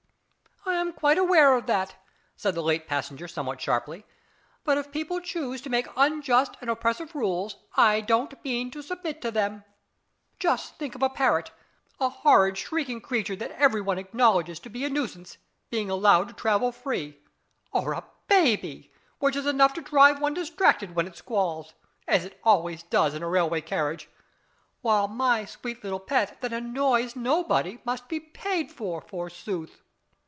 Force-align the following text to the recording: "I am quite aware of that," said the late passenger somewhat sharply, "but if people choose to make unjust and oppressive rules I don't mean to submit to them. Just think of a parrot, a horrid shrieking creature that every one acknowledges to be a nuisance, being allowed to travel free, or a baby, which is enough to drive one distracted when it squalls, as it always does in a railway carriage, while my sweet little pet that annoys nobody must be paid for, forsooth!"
"I 0.63 0.75
am 0.75 0.93
quite 0.93 1.17
aware 1.17 1.55
of 1.55 1.65
that," 1.67 1.95
said 2.35 2.53
the 2.53 2.61
late 2.63 2.87
passenger 2.87 3.27
somewhat 3.27 3.59
sharply, 3.61 4.05
"but 4.63 4.77
if 4.77 4.91
people 4.91 5.19
choose 5.19 5.59
to 5.61 5.69
make 5.69 5.87
unjust 5.97 6.55
and 6.61 6.69
oppressive 6.69 7.15
rules 7.15 7.55
I 7.75 8.01
don't 8.01 8.41
mean 8.43 8.69
to 8.71 8.81
submit 8.83 9.21
to 9.23 9.31
them. 9.31 9.63
Just 10.39 10.77
think 10.77 10.93
of 10.93 11.01
a 11.01 11.09
parrot, 11.09 11.51
a 11.99 12.09
horrid 12.09 12.57
shrieking 12.57 13.01
creature 13.01 13.35
that 13.37 13.51
every 13.53 13.81
one 13.81 13.97
acknowledges 13.97 14.59
to 14.61 14.69
be 14.69 14.85
a 14.85 14.89
nuisance, 14.89 15.37
being 15.71 15.89
allowed 15.89 16.27
to 16.29 16.33
travel 16.33 16.71
free, 16.71 17.17
or 17.71 17.93
a 17.93 18.05
baby, 18.27 18.91
which 19.19 19.35
is 19.35 19.47
enough 19.47 19.73
to 19.75 19.81
drive 19.81 20.19
one 20.19 20.33
distracted 20.33 20.93
when 20.95 21.07
it 21.07 21.15
squalls, 21.17 21.73
as 22.07 22.23
it 22.25 22.39
always 22.43 22.83
does 22.83 23.13
in 23.15 23.23
a 23.23 23.29
railway 23.29 23.61
carriage, 23.61 24.09
while 24.81 25.07
my 25.07 25.43
sweet 25.45 25.83
little 25.83 25.99
pet 25.99 26.39
that 26.41 26.53
annoys 26.53 27.15
nobody 27.15 27.79
must 27.83 28.07
be 28.07 28.19
paid 28.19 28.71
for, 28.71 29.01
forsooth!" 29.01 29.81